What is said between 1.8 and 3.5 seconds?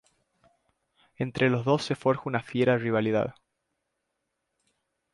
se forja una fiera rivalidad.